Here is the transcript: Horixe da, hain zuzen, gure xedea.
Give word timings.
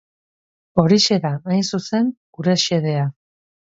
Horixe 0.83 1.17
da, 1.25 1.31
hain 1.51 1.61
zuzen, 1.75 2.09
gure 2.39 2.57
xedea. 2.67 3.05